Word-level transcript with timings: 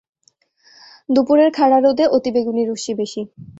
দুপুরের 1.09 1.49
খাড়া 1.57 1.77
রোদে 1.79 2.05
অতিবেগুনি 2.15 2.63
রশ্মি 2.65 2.93
বেশি। 3.01 3.21